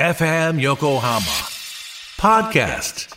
[0.00, 1.20] FM Yokohama
[2.18, 3.14] Podcast.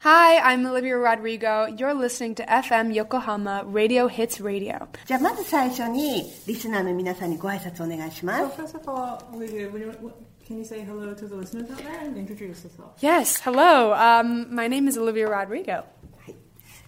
[0.00, 1.66] Hi, I'm Olivia Rodrigo.
[1.66, 4.88] You're listening to FM Yokohama Radio Hits Radio.
[5.06, 8.76] じゃあまず最初にリスナーの皆さんにご挨拶お願いしま So す。
[8.76, 11.78] first of all, Olivia, would you, what, can you say hello to the listeners out
[11.78, 12.98] there and introduce yourself?
[13.00, 13.92] Yes, hello.
[13.94, 15.84] Um, my name is Olivia Rodrigo.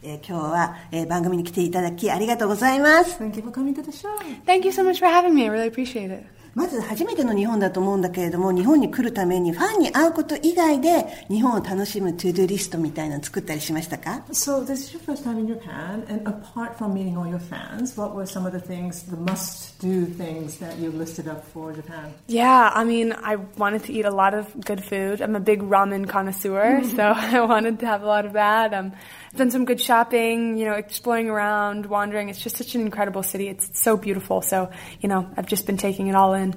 [0.06, 3.16] えー今日は、えー番組に来ていただきありがとうございます。
[3.22, 4.08] Thank you for coming to the show.
[4.44, 5.44] Thank you so much for having me.
[5.44, 6.24] I really appreciate it.
[6.58, 17.40] まず初めての日本だと思うんだけれども、日本に来るためにファンに会うこと以外で日本を楽しむトゥードゥリストみたいなの作ったりしましたか So this is your first time in Japan, and apart from meeting all your
[17.40, 21.72] fans, what were some of the things, the must-do things that you listed up for
[21.72, 22.14] Japan?
[22.28, 25.20] Yeah, I mean, I wanted to eat a lot of good food.
[25.20, 28.72] I'm a big ramen connoisseur, so I wanted to have a lot of that.
[28.72, 28.92] Um,
[29.32, 32.28] I've done some good shopping, you know, exploring around, wandering.
[32.28, 33.48] It's just such an incredible city.
[33.48, 34.40] It's so beautiful.
[34.42, 36.47] So, you know, I've just been taking it all in.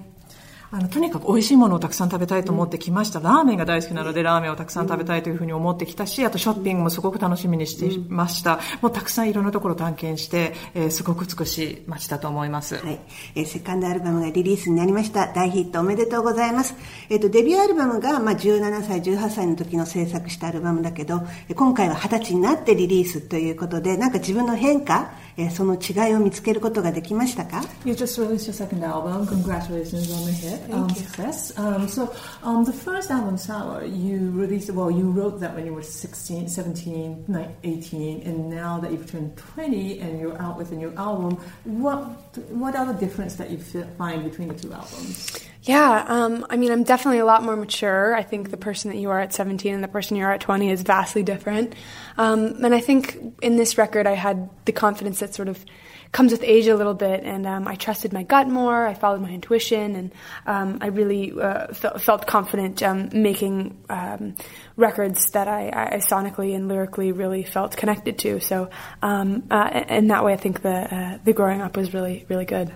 [0.74, 3.20] あのとにかく美味しいものをたくさん食べたいと思ってきました。
[3.20, 8.58] ラーメンが大好きなのでラーメンをたくさん食べたいというふうに思ってきたし、あとショッピングもすごく楽しみにしていました。
[8.80, 12.76] もうたくさんいろんなところを探検して、えーすごく美しい街だと思います。
[12.76, 13.00] はい、
[13.34, 15.30] えーセカンドアルバムがリリースになりました。
[15.34, 16.74] 大ヒットおめでとうございます。
[17.10, 21.20] えっ、と、デビューアルバムが、まあ、17歳、18歳の時の制作したアルバムだけど、
[21.54, 29.25] 今回は20歳になってリリースということで、なんか自分の変化、えーその違いを見つけることができましたか You just released your second album.
[29.27, 31.53] Congratulations on the hit um, success.
[31.57, 32.11] Um, so,
[32.43, 34.69] um, the first album, Sour, you released.
[34.71, 39.09] Well, you wrote that when you were 16, 17, ni- 18, and now that you've
[39.09, 42.03] turned 20 and you're out with a new album, what
[42.51, 45.39] what are the difference that you fi- find between the two albums?
[45.62, 48.16] Yeah, um, I mean, I'm definitely a lot more mature.
[48.16, 50.40] I think the person that you are at 17 and the person you are at
[50.40, 51.74] 20 is vastly different.
[52.18, 55.64] Um, and I think in this record, I had the confidence that sort of
[56.10, 58.86] comes with age a little bit, and um, I trusted my gut more.
[58.86, 60.12] I followed my intuition, and
[60.46, 64.34] um, I really uh, felt, felt confident um, making um,
[64.76, 68.40] records that I, I sonically and lyrically really felt connected to.
[68.40, 68.68] So,
[69.00, 72.70] uh, in that way, I think the uh, the growing up was really really good.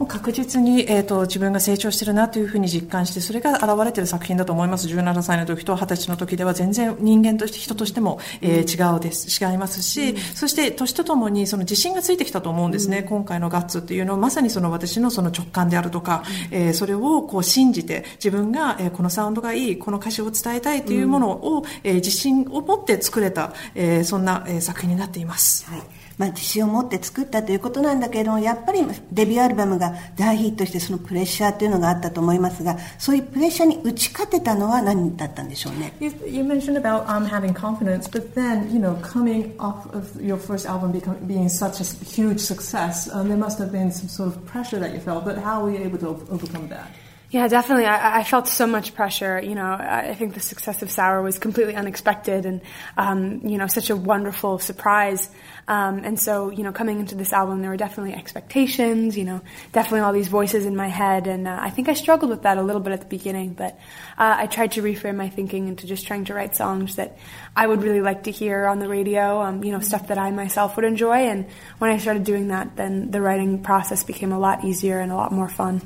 [0.00, 4.88] もう確実に、えー、と自分が成長してるなというふうに実感してそれが現れてる作品だと思います。
[4.88, 9.28] 17歳の時と20歳の時では全然人間として人としても、えー違うです。
[9.28, 25.66] 違いますし、そして年とともにその自信がついてきたと思うんですね、今回のガッツっていうのはまさにその私のその直感であるとか、えーそれをこう信じて自分が、えーこのサウンドがいいこの歌詞を伝えたいというものを、えー自信を持って作れた、えーそんな、えー作品になっています。
[25.66, 25.82] はい。
[26.20, 35.94] まあ、自信を持って作ったということなんだけれども、やっぱりデビューアルバムが大ヒットして、そのプレッシャーというのがあったと思いますが、そういうプレッシャーに打ち勝てたのは何だったんでしょうね。
[35.98, 40.68] You, you mentioned about um, having confidence, but then, you know, coming off of your first
[40.68, 44.44] album become, being such a huge success, um, there must have been some sort of
[44.44, 46.90] pressure that you felt, but how were you able to overcome that?
[47.32, 47.86] Yeah, definitely.
[47.86, 49.40] I, I felt so much pressure.
[49.40, 52.60] You know, I think the success of Sour was completely unexpected and,
[52.96, 55.30] um, you know, such a wonderful surprise.
[55.68, 59.42] Um, and so, you know, coming into this album, there were definitely expectations, you know,
[59.70, 61.28] definitely all these voices in my head.
[61.28, 63.78] And uh, I think I struggled with that a little bit at the beginning, but
[64.18, 67.16] uh, I tried to reframe my thinking into just trying to write songs that
[67.54, 70.32] I would really like to hear on the radio, um, you know, stuff that I
[70.32, 71.28] myself would enjoy.
[71.28, 71.46] And
[71.78, 75.16] when I started doing that, then the writing process became a lot easier and a
[75.16, 75.80] lot more fun.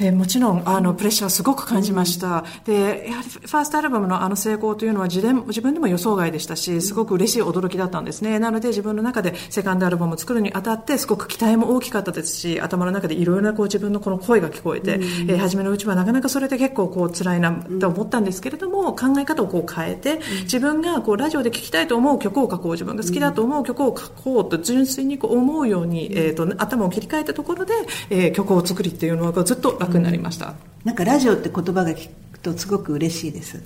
[0.00, 8.38] えーもちろんあのプレッシャーをすごく感じました、でやはりファーストアルバムのあの成功というのは自伝自分でも予想外でしたしすごく嬉しい驚きだったんですね。
[8.38, 27.74] なので自分の中でセカンドアルバムを作るにあたってすごく期待も大きかったですし頭の中でいろいろなこう自分のこの声が聞こえて、えー初めのうちはなかなかそれで結構こう辛いなと思ったんですけれども、考え方をこう変えて自分がこうラジオで聴きたいと思う曲を書こう自分が好きだと思う曲を書こうと純粋にこう思うように、えー、と頭を切り替えたところで、
[28.10, 30.54] えー曲を作りっていうのはずっと楽になりました。
[30.84, 33.58] なんかラジオって言葉が聞くとすごく嬉しいです。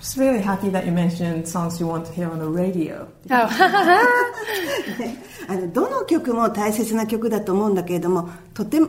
[0.00, 3.06] Just really happy that you mentioned songs you want to hear on the radio.
[3.30, 3.48] Oh.
[5.48, 8.88] あのどの曲も大切な曲だと思うんだけれどもとても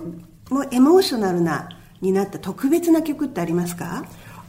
[0.71, 1.69] エモーショナルな
[2.01, 4.05] になった特別な曲ってありますか？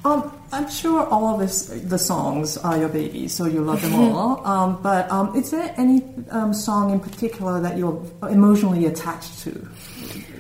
[0.06, 3.94] Um, I'm sure all of this, the songs are your babies, so you love them
[3.94, 4.41] all.
[4.47, 8.00] Um, but um, is there any um, song in particular that you're
[8.31, 9.69] emotionally attached to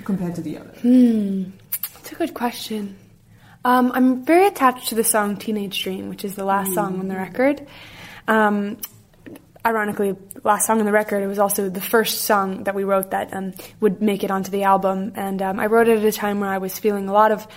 [0.04, 0.78] compared to the others?
[1.98, 2.96] It's a good question.
[3.64, 7.08] Um, I'm very attached to the song Teenage Dream, which is the last song on
[7.08, 7.66] the record.
[8.28, 8.78] Um,
[9.64, 10.14] ironically,
[10.44, 13.34] last song on the record, it was also the first song that we wrote that
[13.34, 15.12] um, would make it onto the album.
[15.16, 17.48] And um, I wrote it at a time where I was feeling a lot of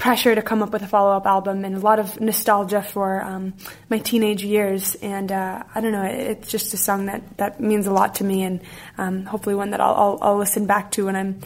[0.00, 3.52] pressure to come up with a follow-up album and a lot of nostalgia for um,
[3.90, 4.94] my teenage years.
[4.96, 8.24] And uh, I don't know, it's just a song that, that means a lot to
[8.24, 8.62] me and
[8.96, 11.40] um, hopefully one that I'll, I'll, I'll listen back to when I'm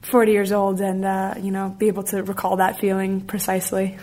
[0.00, 3.98] 40 years old and, uh, you know, be able to recall that feeling precisely.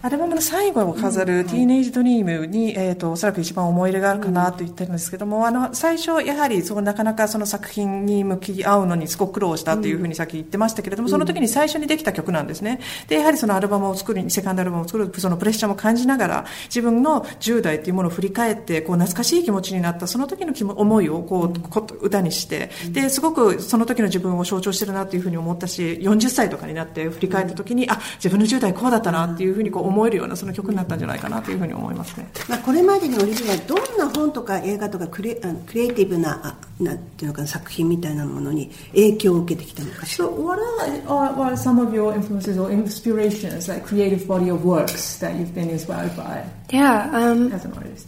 [0.00, 12.78] アルバムの最後を飾る「ティーネイジドリームに」えーと、おそらく一番思い入れがあるかなと言ってるんですけども、あの最初やはりそなかなかその作品に向き合うのにすごく苦労したというふうにさっき言ってましたけれども、その時に最初にできた曲なんですね。
[13.08, 32.28] でやはりそのアルバムを作るセカンドアルバムを作るそのプレッシャーも感じながら自分の10代というものを振り返ってこう懐かしい気持ちになったその時の思いをこう歌にしてですごくその時の自分を象徴してるなというふうに思ったし40歳とかになって振り返った時にあ自分の10代こうだったなっていうふうにこう思えるようなその曲になったんじゃないかなというふうに思いますね。
[32.48, 40.26] まあこれまでにオリジナルどんな本とか映画とかクリあのクリエイティブななんていうのかな作品みたいなものに影響を受けてきたのかしら。
[40.26, 40.60] So what
[41.06, 45.34] are, what are some of your influences or inspirations, like creative body of works that
[45.34, 46.44] you've been inspired by?
[46.70, 48.06] Yeah, um, as an artist.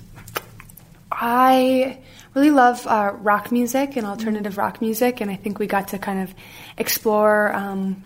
[1.11, 1.99] I
[2.35, 5.99] really love uh, rock music and alternative rock music, and I think we got to
[5.99, 6.35] kind of
[6.79, 7.55] explore.
[7.55, 8.05] Um,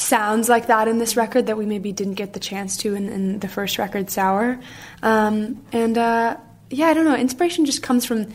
[0.00, 3.08] sounds like that in this record that we maybe didn't get the chance to in,
[3.08, 4.58] in the first record, Sour.
[5.02, 6.36] Um, and uh,
[6.70, 7.14] yeah, I don't know.
[7.14, 8.32] Inspiration just comes from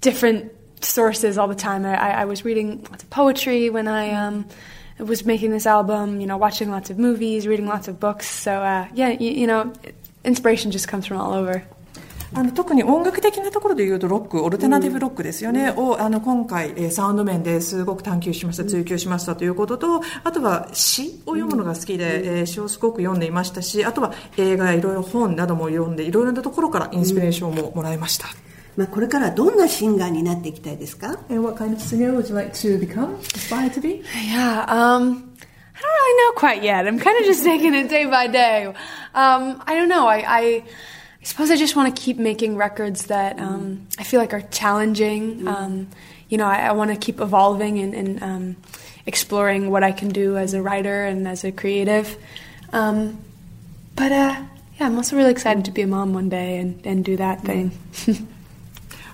[0.00, 1.86] different sources all the time.
[1.86, 4.46] I, I was reading lots of poetry when I um,
[4.98, 6.20] was making this album.
[6.20, 8.28] You know, watching lots of movies, reading lots of books.
[8.28, 9.72] So uh, yeah, you, you know,
[10.24, 11.64] inspiration just comes from all over.
[12.34, 28.26] あの特に音楽的なところで言うとロックオルタナティブロックですよね、うん、をあの今回、えー、サウンド面ですごく探求しました追求しましたということとあとは詩を読むのが好きで、うん、えー、詩をすごく読んでいましたしあとは映画やいろいろ本なども読んでいろいろなところからインスピレーションももらいました。
[28.76, 34.02] まあ、これからどんなシンガーになっていきたいですか？And what kind of singer would you like to become, aspire to be?
[34.26, 35.30] Yeah, um,
[35.72, 36.86] I don't really know quite yet.
[36.88, 38.66] I'm kind of just taking it day by day.
[39.14, 40.08] Um, I don't know.
[40.08, 40.64] I, I
[41.24, 44.42] I suppose I just want to keep making records that um, I feel like are
[44.42, 45.48] challenging.
[45.48, 45.88] Um,
[46.28, 48.56] you know, I, I want to keep evolving and, and um,
[49.06, 52.14] exploring what I can do as a writer and as a creative.
[52.74, 53.24] Um,
[53.96, 54.42] but uh,
[54.78, 57.40] yeah, I'm also really excited to be a mom one day and, and do that
[57.40, 57.72] thing.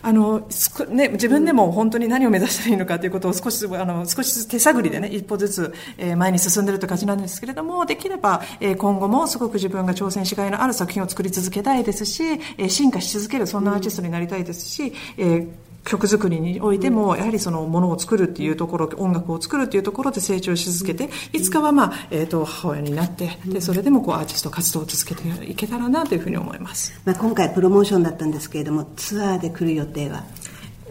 [0.02, 0.48] あの、
[0.88, 12.22] ね、自分でも本当に何を目指したらいいのかということを少しあの少しずつ手探りでね一歩ずつ、え、前に進んでいるという感じなんですけれどもできれば、え、今後もすごく自分が挑戦しがいのある作品を作り続けたいですし、
[12.56, 26.92] え、進化し続けるそんなアーティストになりたいですし、えー曲作りにおいても、やはりそのものを作るっていうところ、音楽を作るっていうところで成長し続けて、いつかはまあ、えっ、ー、と、母親になって、で、それでもこうアーティスト活動を続けていけたらなというふうに思います。
[27.04, 30.24] まあ今回プロモーションだったんですけれども、ツアーで来る予定は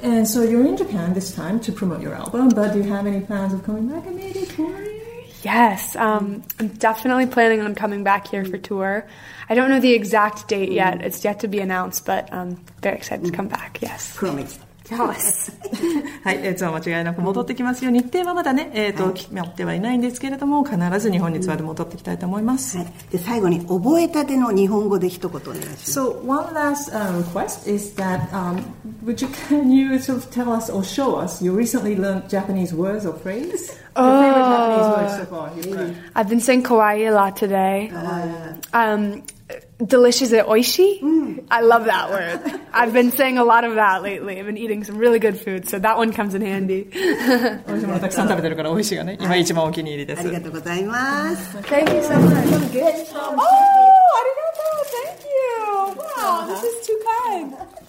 [0.01, 3.06] And so you're in Japan this time to promote your album, but do you have
[3.06, 5.01] any plans of coming back and maybe touring?
[5.44, 9.07] Yes, um, I'm definitely planning on coming back here for tour.
[9.50, 12.97] I don't know the exact date yet; it's yet to be announced, but I'm very
[12.97, 13.80] excited to come back.
[13.81, 14.59] Yes, promise.
[16.25, 17.91] はい、えー、ツアー間違いなく戻ってきますよ。
[17.91, 22.76] 日程はまだね、えっ、ー、と、決まってはいないんですけれども、必ず日本にツアーで戻ってきたいと思います。
[22.76, 25.98] はい、で、最後に覚えたての日本語で一言お願いします。
[25.98, 28.63] So, one last、um, request is that, um,
[29.05, 32.74] would you, can you sort of tell us or show us your recently learned Japanese
[32.74, 33.72] words or phrase?
[33.96, 35.96] Oh, your favorite Japanese words so far you've learned?
[36.15, 37.91] I've been saying kawaii a lot today.
[37.94, 39.22] Uh, um,
[39.86, 41.00] Delicious at oishi.
[41.02, 41.45] Mm.
[41.50, 42.62] I love that word.
[42.74, 44.38] I've been saying a lot of that lately.
[44.38, 46.83] I've been eating some really good food, so that one comes in handy.
[51.64, 52.71] Thank you so much.
[52.74, 53.07] Good.
[53.16, 55.95] Oh, thank you.
[56.18, 57.89] Wow, this is too kind.